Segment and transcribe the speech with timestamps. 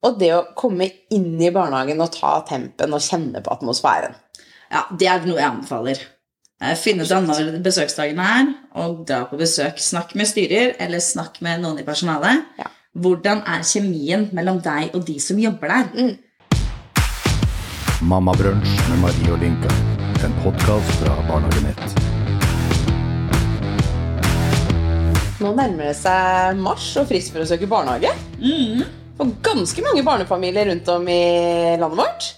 [0.00, 4.14] Og det å komme inn i barnehagen og ta tempen og kjenne på atmosfæren.
[4.72, 6.00] Ja, det er noe jeg anbefaler.
[6.62, 9.80] Eh, Finne ut av når besøksdagen er, og dra på besøk.
[9.82, 12.46] Snakk med styrer, eller snakk med noen i personalet.
[12.56, 12.70] Ja.
[12.96, 15.90] Hvordan er kjemien mellom deg og de som jobber der?
[15.92, 16.16] Mm.
[18.08, 19.74] Mamma Brunch med Marie og Linka.
[20.24, 21.84] En podkast fra Barnehagenett.
[25.40, 28.12] Nå nærmer det seg mars og frist for å søke barnehage.
[29.20, 31.20] For ganske mange barnefamilier rundt om i
[31.76, 32.28] landet vårt.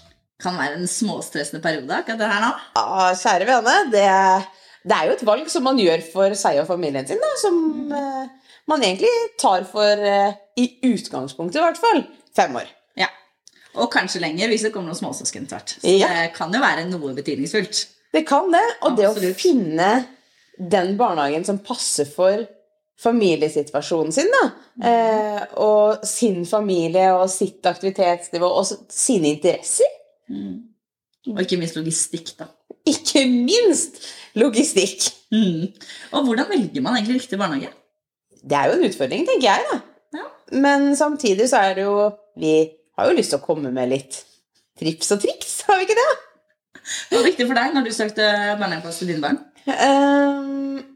[0.43, 2.49] Kan være en småstressende periode, akkurat det her nå.
[2.75, 4.07] Ja, kjære vene, det,
[4.83, 7.61] det er jo et valg som man gjør for seg og familien sin, da, som
[7.95, 12.03] eh, man egentlig tar for, eh, i utgangspunktet i hvert fall,
[12.35, 12.67] fem år.
[12.99, 13.07] Ja.
[13.79, 15.77] Og kanskje lenger hvis det kommer noen småsøsken tvert.
[15.79, 16.11] Så Ja.
[16.11, 17.85] det kan jo være noe betydningsfullt.
[18.13, 19.93] Det kan det, og det å finne
[20.59, 22.43] den barnehagen som passer for
[23.03, 24.43] familiesituasjonen sin, da,
[24.89, 29.99] eh, og sin familie og sitt aktivitetsnivå og sine interesser,
[31.23, 32.49] Og ikke minst logistikk, da.
[32.89, 34.01] ikke minst
[34.35, 35.05] logistikk.
[35.31, 35.69] Mm.
[36.11, 37.71] Og hvordan velger man egentlig riktig barnehage?
[38.43, 39.79] Det er jo en utfordring, tenker jeg, da.
[40.17, 40.25] Ja.
[40.51, 44.19] Men samtidig så er det jo Vi har jo lyst til å komme med litt
[44.79, 46.11] trips og triks, har vi ikke det?
[46.83, 49.39] Hva var viktig for deg når du søkte barnehageplass til dine barn?
[49.69, 50.92] Um,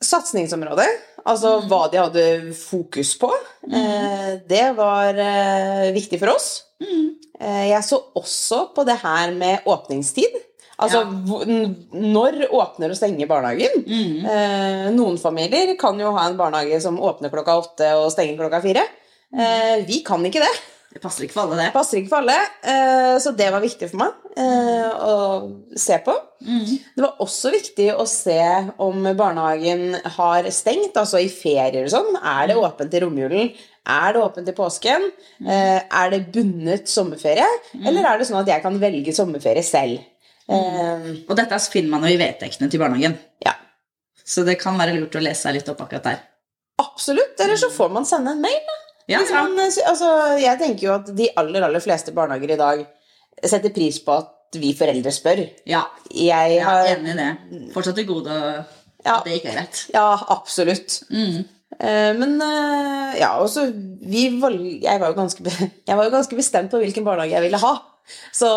[0.00, 0.86] satsingsområde,
[1.28, 3.30] altså hva de hadde fokus på,
[3.70, 6.50] eh, det var eh, viktig for oss.
[6.80, 10.38] Eh, jeg så også på det her med åpningstid.
[10.80, 11.44] Altså Ja.
[11.92, 13.84] når åpner og stenger barnehagen.
[14.24, 18.62] Eh, noen familier kan jo ha en barnehage som åpner klokka åtte og stenger klokka
[18.64, 18.86] fire.
[19.36, 20.54] Eh, vi kan ikke det.
[20.90, 21.68] Det passer ikke for alle, det.
[21.74, 22.34] Passer ikke for alle.
[22.66, 25.12] Eh, så det var viktig for meg eh, å
[25.78, 26.16] se på.
[26.42, 28.38] Det var også viktig å se
[28.82, 32.16] om barnehagen har stengt, altså i ferier og sånn.
[32.18, 33.52] Er det åpent i romjulen?
[33.86, 35.06] Er det åpent i påsken?
[35.46, 37.46] Eh, er det bundet sommerferie?
[37.84, 40.02] Eller er det sånn at jeg kan velge sommerferie selv?
[40.50, 43.14] Eh, Og dette finner man jo i vedtektene til barnehagen.
[43.46, 43.54] ja,
[44.26, 46.20] Så det kan være lurt å lese seg litt opp akkurat der.
[46.82, 47.38] absolutt.
[47.38, 48.76] Eller så får man sende en mail, da.
[49.10, 49.42] Ja, ja.
[49.44, 50.10] man, eh, altså,
[50.40, 52.84] jeg tenker jo at de aller, aller fleste barnehager i dag
[53.44, 55.44] setter pris på at vi foreldre spør.
[55.66, 55.84] ja.
[56.10, 57.70] Jeg Jeg er enig i det.
[57.74, 58.34] Fortsatt til gode
[59.04, 59.14] Ja.
[59.18, 59.84] at det ikke er rett.
[59.94, 61.02] Ja, absolutt.
[61.10, 61.44] Mm.
[61.80, 63.68] Eh, Men eh, ja, også
[64.02, 65.44] vi valg, jeg, var jo ganske,
[65.88, 67.74] jeg var jo ganske bestemt på hvilken barnehage jeg ville ha.
[68.34, 68.48] Så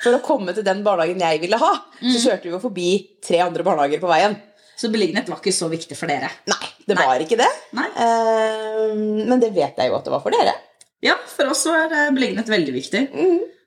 [0.00, 2.88] for å komme til den barnehagen jeg ville ha, så kjørte vi jo forbi
[3.22, 4.38] tre andre barnehager på veien.
[4.80, 6.30] Så beliggenhet var ikke så viktig for dere.
[6.48, 7.06] Nei, det Nei.
[7.06, 7.48] var ikke det.
[7.78, 7.88] Nei.
[8.04, 8.92] Eh,
[9.28, 10.54] Men det vet jeg jo at det var for dere.
[11.02, 13.02] Ja, for oss var beliggenhet veldig viktig.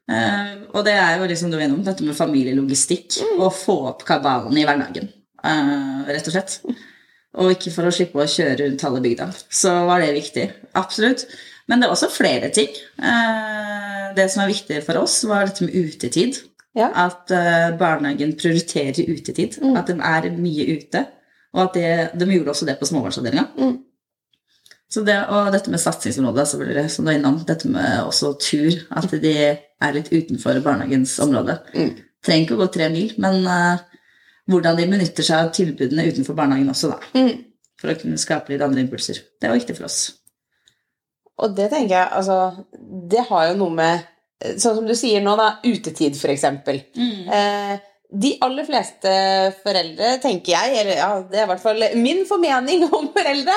[0.06, 3.18] Eh, og det er jo liksom du er innom, dette med familielogistikk.
[3.42, 5.10] Å få opp kabalen i hverdagen,
[5.44, 6.60] eh, rett og slett.
[7.36, 9.28] Og ikke for å slippe å kjøre rundt halve bygda.
[9.52, 10.46] Så var det viktig.
[10.80, 11.26] Absolutt.
[11.68, 12.70] Men det er også flere ting.
[13.02, 16.38] Eh, det som er viktig for oss, var dette med utetid.
[16.76, 16.92] Ja.
[17.08, 19.58] At eh, barnehagen prioriterer utetid.
[19.76, 21.06] At de er mye ute.
[21.56, 23.46] Og at det, de gjorde også det på småbarnsavdelinga.
[23.56, 23.76] Mm.
[24.92, 27.40] Så det, og dette med satsingsområdet, selvfølgelig, som du er innom.
[27.48, 28.76] Dette med også tur.
[28.96, 31.58] At de er litt utenfor barnehagens område.
[31.74, 31.94] Mm.
[32.26, 33.82] Trenger ikke å gå tre mil, men uh,
[34.52, 37.00] hvordan de benytter seg av tilbudene utenfor barnehagen også, da.
[37.18, 37.42] Mm.
[37.82, 39.20] For å kunne skape litt andre impulser.
[39.42, 40.00] Det var viktig for oss.
[41.44, 42.38] Og det tenker jeg, altså
[43.12, 44.12] Det har jo noe med
[44.62, 45.58] Sånn som du sier nå, da.
[45.64, 46.82] Utetid, for eksempel.
[47.00, 47.76] Eh,
[48.16, 49.12] de aller fleste
[49.64, 53.56] foreldre, tenker jeg, eller ja, det er i hvert fall min formening om foreldre,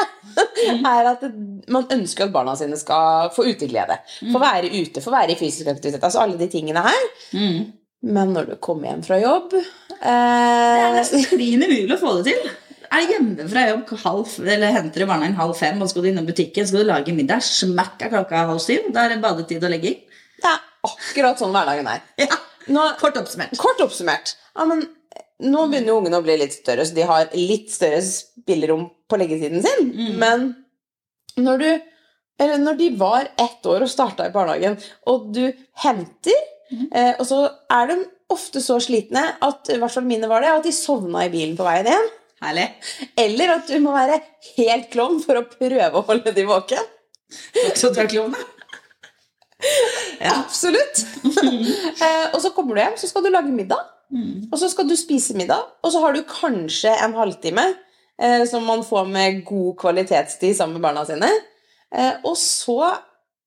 [0.77, 1.27] er at
[1.71, 4.01] man ønsker at barna sine skal få uteglede.
[4.33, 6.03] Få være ute, få være i fysisk aktivitet.
[6.03, 7.05] Altså alle de tingene her.
[7.37, 7.69] Mm.
[8.09, 9.65] Men når du kommer hjem fra jobb Det
[10.07, 12.51] er eh, nesten klin umulig å få det til.
[12.95, 16.29] Er hjemme fra jobb halv, eller henter i barnehagen halv fem, og skal du innom
[16.29, 18.87] butikken, skal du lage middag, smakk er klokka halv syv.
[18.95, 19.99] Da er det badetid og legging.
[20.39, 22.07] Det er akkurat sånn hverdagen er.
[22.23, 22.39] Ja.
[22.69, 23.57] Nå, Kort oppsummert.
[23.61, 24.35] Kort oppsummert.
[24.59, 24.83] Ja, men
[25.39, 29.21] nå begynner jo ungene å bli litt større, så de har litt større spillerom på
[29.21, 29.93] leggetiden sin.
[30.19, 30.51] Men
[31.39, 31.71] når du
[32.39, 34.77] eller når de var ett år og starta i barnehagen,
[35.11, 35.49] og du
[35.83, 37.41] henter, eh, og så
[37.75, 37.97] er de
[38.31, 41.57] ofte så slitne at i hvert fall mine var det, at de sovna i bilen
[41.59, 42.07] på veien hjem.
[42.39, 42.69] Herlig.
[43.19, 44.21] Eller at du må være
[44.54, 46.95] helt klovn for å prøve å holde de våken.
[47.75, 48.39] Så tar klovene.
[50.22, 50.37] Ja.
[50.37, 51.03] Absolutt!
[52.04, 53.83] eh, og så kommer du hjem, så skal du lage middag.
[54.53, 57.66] Og så skal du spise middag, og så har du kanskje en halvtime
[58.21, 61.28] eh, som man får med god kvalitetstid sammen med barna sine.
[61.95, 62.95] Eh, og så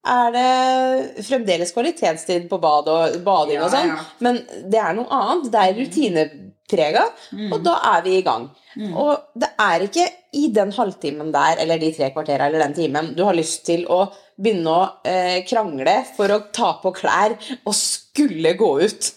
[0.02, 4.06] er det fremdeles kvalitetstid på bad og bading Ja, og sånn, ja.
[4.26, 4.40] men
[4.72, 5.52] det er noe annet.
[5.54, 6.32] Det er
[6.72, 7.04] prega,
[7.52, 8.48] og da er vi i gang.
[8.96, 10.08] Og det er ikke
[10.40, 13.84] i den halvtimen der, eller de tre kvartera eller den timen, du har lyst til
[13.92, 14.06] å
[14.42, 19.12] begynne å eh, krangle for å ta på klær og skulle gå ut.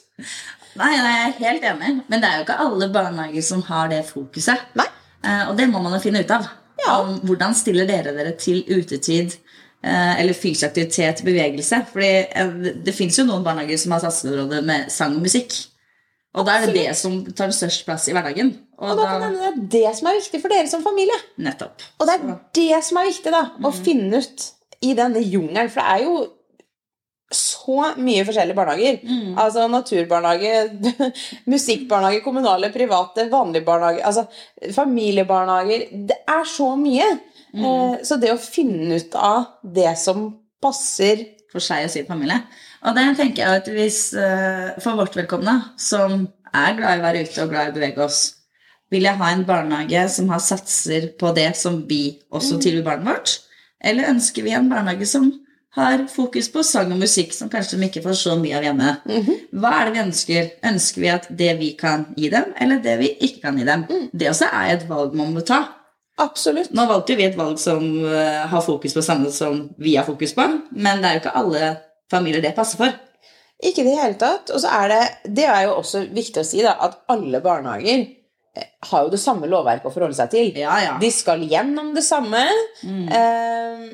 [0.74, 1.92] Nei, nei, jeg er helt enig.
[2.10, 4.70] Men det er jo ikke alle barnehager som har det fokuset.
[4.78, 4.88] Nei.
[5.24, 6.48] Eh, og det må man jo finne ut av.
[6.82, 6.96] Ja.
[7.00, 11.84] Om hvordan stiller dere dere til utetid eh, eller fysisk aktivitet, bevegelse?
[11.92, 15.54] Fordi eh, det, fins jo noen barnehager som har satsingsområde med sang og musikk.
[16.34, 18.50] Og da er det det som tar størst plass i hverdagen.
[18.74, 21.14] Og, Og da kan det er det som er viktig for dere som familie.
[21.38, 21.84] Nettopp.
[22.02, 23.44] Og det er det som er viktig, da.
[23.62, 24.48] Å finne ut
[24.82, 25.70] i denne jungelen.
[25.70, 26.16] For det er jo
[27.32, 28.98] så mye forskjellige barnehager.
[29.40, 31.10] Altså naturbarnehage,
[31.52, 34.04] musikkbarnehage, kommunale, private, vanlige barnehager.
[34.06, 34.26] Altså
[34.76, 35.86] familiebarnehager.
[36.08, 37.06] Det er så mye.
[37.54, 40.28] Eh, Så det å finne ut av det som
[40.62, 42.40] passer for seg og sin familie.
[42.84, 47.04] Og det tenker jeg at hvis eh, for vårt velkomne, som er glad i å
[47.06, 48.20] være ute og glad i å bevege oss,
[48.92, 53.08] vil jeg ha en barnehage som har satser på det som vi også tilbyr barnet
[53.08, 53.32] vårt?
[53.82, 55.32] Eller ønsker vi en barnehage som
[55.74, 58.90] har fokus på sang og musikk, som kanskje de ikke får så mye av hjemme?
[59.58, 60.50] Hva er det vi ønsker?
[60.70, 63.86] Ønsker vi at det vi kan gi dem, eller det vi ikke kan gi dem?
[64.12, 65.62] Det også er et valg man må ta.
[66.22, 66.70] Absolutt.
[66.70, 70.06] Nå valgte jo vi et valg som eh, har fokus på samme som vi har
[70.06, 71.72] fokus på, men det er jo ikke alle
[72.12, 72.94] familier det passer for.
[73.64, 74.50] Ikke i det hele tatt.
[74.54, 75.02] Og så er det
[75.40, 78.04] Det er jo også viktig å si, da, at alle barnehager
[78.54, 80.52] eh, har jo det samme lovverket å forholde seg til.
[80.62, 80.94] Ja, ja.
[81.02, 82.46] De skal gjennom det samme,
[82.84, 83.08] Mm.
[83.10, 83.84] eh,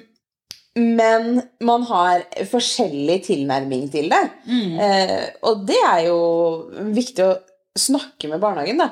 [0.81, 4.23] men man har forskjellig tilnærming til det.
[4.47, 4.79] Mm.
[4.87, 6.19] Eh, og det er jo
[6.97, 7.37] viktig å
[7.79, 8.91] snakke med barnehagen da,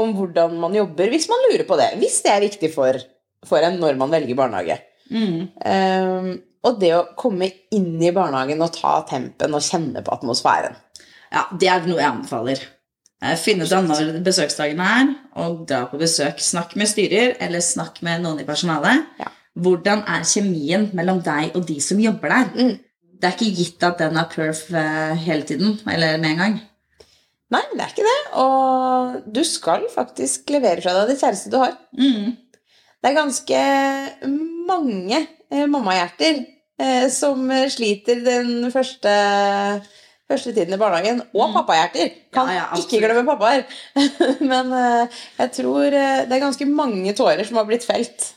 [0.00, 1.90] om hvordan man jobber, hvis man lurer på det.
[2.00, 3.00] Hvis det er viktig for,
[3.46, 4.78] for en når man velger barnehage.
[5.10, 5.48] Mm.
[5.66, 6.30] Eh,
[6.66, 10.76] og det å komme inn i barnehagen og ta tempen og kjenne på atmosfæren.
[11.30, 12.62] Ja, det er noe jeg anbefaler.
[13.24, 16.40] Eh, Finne ut av når besøksdagene er, og dra på besøk.
[16.44, 19.06] Snakk med styrer, eller snakk med noen i personalet.
[19.20, 19.32] Ja.
[19.58, 22.50] Hvordan er kjemien mellom deg og de som jobber der?
[22.54, 22.76] Mm.
[23.20, 26.60] Det er ikke gitt at den er perf eh, hele tiden, eller med en gang.
[27.50, 28.20] Nei, det er ikke det.
[28.40, 31.74] Og du skal faktisk levere fra deg det kjæreste du har.
[31.98, 32.36] Mm.
[33.00, 33.60] Det er ganske
[34.70, 36.44] mange eh, mammahjerter
[36.80, 39.12] eh, som sliter den første,
[40.30, 41.24] første tiden i barnehagen.
[41.34, 42.14] Og pappahjerter.
[42.32, 42.54] Kan Mm.
[42.54, 43.66] Ja, ja, ikke glemme pappaer.
[44.52, 48.30] Men eh, jeg tror eh, det er ganske mange tårer som har blitt felt.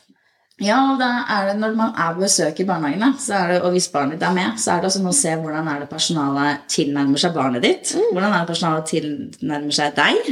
[0.62, 3.62] Ja, og da er det når man er på besøk i barnehagene, så er det,
[3.66, 5.80] og hvis barnet ditt er med, så er det også noe å se hvordan er
[5.82, 7.96] det personalet tilnærmer seg barnet ditt.
[8.12, 10.30] Hvordan er det personalet tilnærmer seg deg.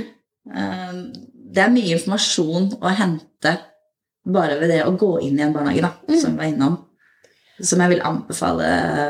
[0.54, 1.02] Eh,
[1.52, 3.58] Det er mye informasjon å hente
[4.24, 6.78] bare ved det å gå inn i en barnehage, da, som vi var innom.
[7.60, 8.70] Som jeg vil anbefale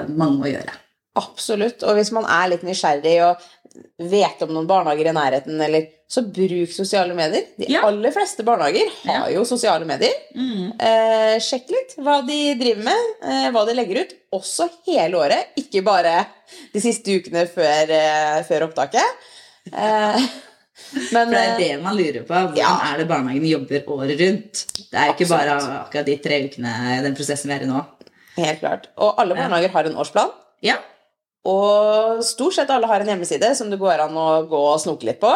[0.10, 0.74] mange å gjøre.
[1.20, 1.84] Absolutt.
[1.84, 3.42] Og hvis man er litt nysgjerrig og
[4.12, 7.46] vet om noen barnehager i nærheten, eller, så bruk sosiale medier.
[7.58, 7.86] De Ja.
[7.88, 10.12] aller fleste barnehager har jo sosiale medier.
[10.36, 14.14] Eh, sjekk litt hva de driver med, eh, hva de legger ut.
[14.34, 16.26] Også hele året, ikke bare
[16.74, 19.04] de siste ukene før, eh, før opptaket.
[19.72, 20.20] Eh,
[21.14, 22.34] men For det er eh, det man lurer på.
[22.34, 22.94] Hvordan Ja.
[22.94, 24.66] er det barnehagen jobber året rundt?
[24.92, 27.86] Det er jo ikke bare akkurat de tre ukene, den prosessen vi er i nå.
[28.38, 28.88] helt klart.
[28.98, 30.32] Og alle barnehager har en årsplan.
[30.62, 30.76] Ja.
[31.50, 35.08] Og stort sett alle har en hjemmeside som det går an å gå og snoke
[35.08, 35.32] litt på.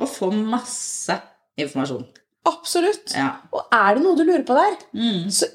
[0.00, 1.18] Og få masse
[1.60, 2.06] informasjon.
[2.48, 3.12] Absolutt.
[3.16, 3.36] Ja.
[3.54, 5.28] Og er det noe du lurer på der, Mm.
[5.32, 5.46] så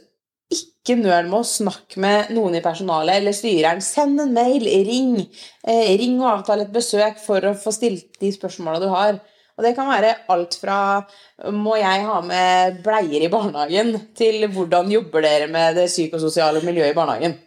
[0.49, 3.81] ikke nøl med å snakke med noen i personalet eller styreren.
[3.81, 5.27] Send en mail, ring.
[5.63, 9.19] Eh, ring og avtale et besøk for å få stilt de spørsmåla du har.
[9.59, 11.05] Og det kan være alt fra
[11.51, 16.93] må jeg ha med bleier i barnehagen, til hvordan jobber dere med det psykososiale miljøet
[16.93, 17.37] i barnehagen.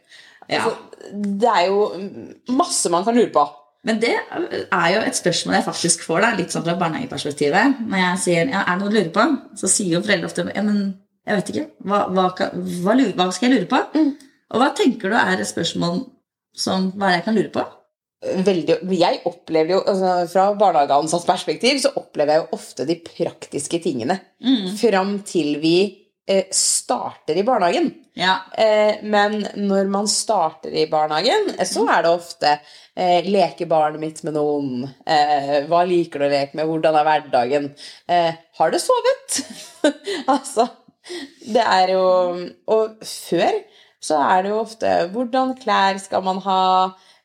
[0.52, 0.62] Ja.
[0.62, 3.44] Altså, det er jo masse man kan lure på.
[3.82, 7.80] Men det er jo et spørsmål jeg faktisk får, da, litt sånn fra barnehageperspektivet.
[7.90, 9.24] Når jeg sier ja, er det noe du lurer på,
[9.58, 10.84] så sier jo foreldre ofte ja, men
[11.26, 11.66] jeg vet ikke.
[11.90, 13.82] Hva, hva, hva, hva skal jeg lure på?
[13.98, 14.12] Mm.
[14.52, 16.04] Og hva tenker du er et spørsmål
[16.54, 17.66] som hva er det jeg kan lure på?
[18.22, 23.80] veldig, jeg opplever jo, altså Fra barnehageansatt perspektiv så opplever jeg jo ofte de praktiske
[23.82, 24.18] tingene
[24.78, 25.76] fram til vi
[26.54, 27.88] starter i barnehagen.
[28.14, 28.36] Ja.
[28.54, 32.52] Eh, men når man starter i barnehagen, eh, så er det ofte
[32.94, 34.84] eh, Leker barnet mitt med noen?
[35.06, 36.68] Eh, hva liker du å leke med?
[36.70, 37.70] Hvordan er hverdagen?
[38.06, 39.40] Eh, har du sovet?
[40.34, 40.68] altså
[41.42, 42.02] Det er jo
[42.70, 43.56] Og før
[44.02, 46.60] så er det jo ofte Hvordan klær skal man ha?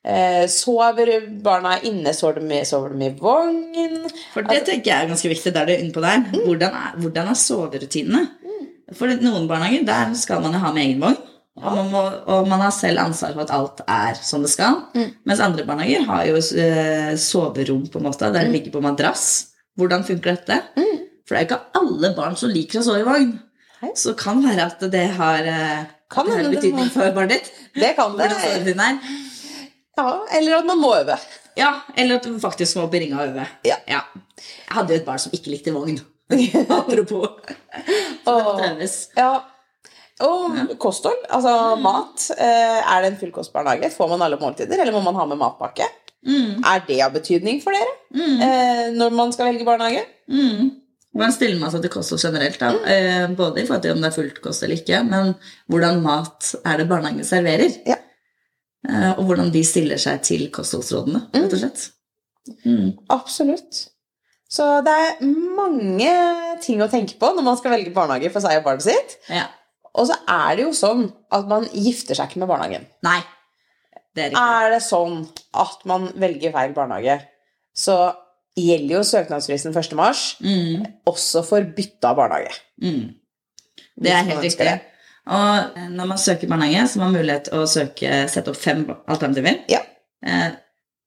[0.07, 1.11] Eh, sover
[1.43, 2.13] barna inne?
[2.17, 4.07] Sover de, i- sover de i vogn?
[4.33, 5.53] For det tenker jeg er ganske viktig.
[5.53, 6.21] der du er inne på der.
[6.45, 8.21] Hvordan er, hvordan er soverutinene?
[8.95, 11.17] For noen barnehager der skal man jo ha med egen vogn.
[11.57, 14.75] Og man, må, og man har selv ansvar for at alt er som det skal.
[15.25, 19.47] Mens andre barnehager har jo eh, soverom på en måte, der det ligger på madrass.
[19.75, 20.59] hvordan funker dette?
[21.27, 23.31] For det er jo ikke alle barn som liker å sove i vogn.
[23.81, 23.89] Hei.
[23.97, 27.51] Så kan være at det har, eh, Kan det har betydning for barnet ditt.
[27.75, 28.29] Det kan det.
[29.97, 31.17] Ja, eller at man må øve.
[31.57, 33.47] Ja, eller at du faktisk må bringe og øve.
[33.65, 33.75] Ja.
[33.89, 35.99] Jeg hadde jo et barn som ikke likte vogn.
[36.79, 37.27] Apropos.
[39.17, 39.29] Ja.
[40.25, 42.23] Og kosthold, altså mat.
[42.41, 43.91] Eh, Er det en fullkostbarnehage?
[43.93, 45.85] Får man alle måltider, eller må man ha med matpakke?
[46.27, 46.63] Mm.
[46.65, 48.41] Er det av betydning for dere Mm.
[48.41, 50.01] eh, når man skal velge barnehage?
[50.31, 50.71] Mm.
[51.13, 52.57] Hvordan stiller man seg til kosthold generelt?
[52.59, 52.71] da?
[52.89, 55.35] Eh, både i forhold til om det er fullt kost eller ikke, men
[55.69, 57.77] hvordan mat er det barnehagen serverer?
[57.87, 57.95] Ja.
[59.17, 61.87] Og hvordan de stiller seg til kostholdsrådene, rett og slett.
[62.65, 62.91] Mm.
[63.11, 63.87] Absolutt.
[64.49, 65.23] Så det er
[65.57, 66.11] mange
[66.63, 69.17] ting å tenke på når man skal velge barnehage for seg og barnet sitt.
[69.29, 69.47] Ja.
[69.97, 72.85] Og så er det jo sånn at man gifter seg ikke med barnehagen.
[73.03, 73.19] Nei,
[74.15, 74.43] det er ikke.
[74.61, 75.17] Er det sånn
[75.57, 77.17] at man velger feil barnehage,
[77.77, 77.97] så
[78.57, 79.95] gjelder jo søknadsfristen 1.
[79.99, 80.85] mars Mm.
[81.05, 82.55] også for bytte av barnehage.
[82.81, 83.15] Mm.
[84.01, 84.65] Det er helt riktig.
[84.65, 84.79] det.
[85.27, 88.85] Og når man søker barnehage, så har man mulighet til å søke, sette opp fem
[89.09, 89.59] alternativer.
[89.69, 89.81] Ja.
[90.25, 90.51] Eh,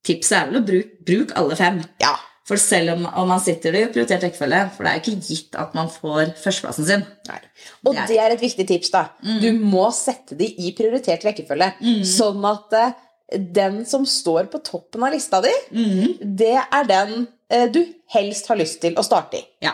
[0.05, 1.81] tipset er vel å bruke bruk alle fem.
[2.03, 2.13] Ja.
[2.47, 5.55] For selv om, om man sitter i prioritert rekkefølge, for det er jo ikke gitt
[5.61, 7.03] at man får førsteplassen sin.
[7.29, 7.37] Nei.
[7.85, 9.03] Og Det er- det er et viktig tips, da.
[9.21, 11.73] Du må sette de i prioritert rekkefølge.
[11.81, 12.01] Mm.
[12.03, 16.17] Sånn at eh, den som står på toppen av lista di, Mm.
[16.35, 19.45] det er den eh, du helst har lyst til å starte i.
[19.61, 19.73] Ja,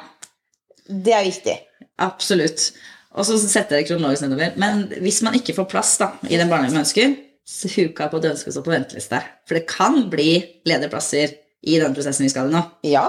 [0.89, 1.57] Det er viktig.
[1.99, 2.71] absolutt.
[3.15, 4.55] Og så setter jeg kronologisk nedover.
[4.57, 7.15] Men hvis man ikke får plass da, i den barnehagen man ønsker,
[7.47, 9.23] så huka på at du ønsker å stå på venteliste.
[9.47, 11.33] For det kan bli ledige plasser
[11.63, 12.61] i den prosessen vi skal i nå.
[12.83, 13.07] Ja,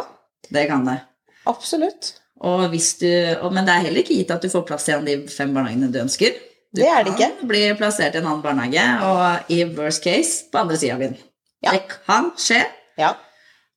[0.50, 1.00] Det kan det.
[1.46, 2.14] absolutt.
[2.40, 3.08] Og hvis du,
[3.42, 5.16] og, men det er heller ikke gitt at du får plass i en av de
[5.32, 6.36] fem barnehagene du ønsker.
[6.70, 7.30] Du Det er det ikke.
[7.40, 11.00] kan bli plassert i en annen barnehage, og i worst case på andre sida av
[11.02, 11.16] byen.
[11.64, 11.72] Ja.
[11.72, 12.60] Det kan skje.
[13.00, 13.14] Ja.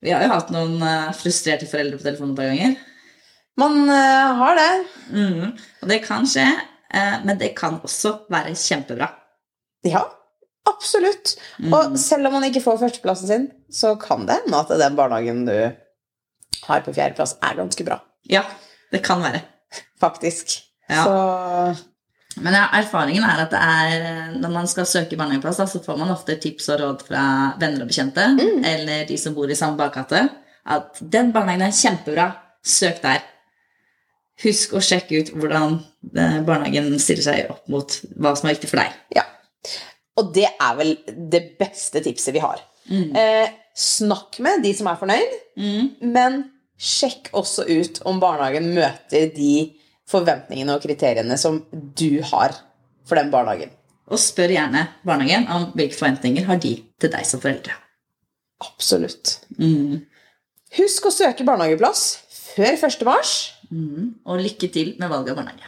[0.01, 2.75] Vi har jo hatt noen eh, frustrerte foreldre på telefonen et par ganger.
[3.58, 4.70] Man uh, har det.
[5.12, 6.46] Mm, Og det kan skje,
[6.94, 9.10] uh, men det kan også være kjempebra.
[9.86, 10.06] Ja,
[10.70, 11.36] absolutt.
[11.60, 11.74] Mm.
[11.74, 15.46] Og selv om man ikke får førsteplassen sin, så kan det hende at den barnehagen
[15.48, 15.56] du
[16.68, 18.00] har på fjerdeplass, er ganske bra.
[18.30, 18.44] Ja,
[18.94, 19.41] det kan være.
[20.01, 20.60] Faktisk.
[20.89, 21.06] Ja.
[21.06, 21.88] Så
[22.41, 25.82] Men ja, erfaringen er at det er, eh, når man skal søke barnehageplass, da, så
[25.84, 27.24] får man ofte tips og råd fra
[27.60, 28.63] venner og bekjente, Mm.
[28.65, 30.30] eller de som bor i samme bakgate,
[30.65, 32.30] at den barnehagen er kjempebra,
[32.63, 33.20] søk der.
[34.44, 35.75] Husk å sjekke ut hvordan
[36.15, 38.94] eh, barnehagen stiller seg opp mot hva som er viktig for deg.
[39.15, 39.24] ja.
[40.20, 40.96] Og det er vel
[41.32, 42.60] det beste tipset vi har.
[42.89, 43.15] Mm.
[43.15, 45.89] Eh, snakk med de som er fornøyd, Mm.
[46.01, 49.74] men sjekk også ut om barnehagen møter de
[50.10, 52.56] forventningene og kriteriene som du har
[53.06, 53.70] for den barnehagen.
[54.12, 57.72] Og spør gjerne barnehagen om hvilke forventninger har de til deg som foreldre.
[58.62, 59.39] Absolutt.
[59.60, 60.01] Mm.
[60.77, 62.20] Husk å søke barnehageplass
[62.56, 63.06] før 1.
[63.08, 63.53] mars.
[63.72, 64.15] Mm.
[64.25, 65.68] Og lykke til med valget av barnehage.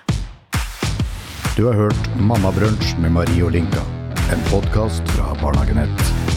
[1.56, 3.84] Du har hørt Mammabrunsj med Marie og Linka.
[4.34, 6.33] En podkast fra Barnehagenett.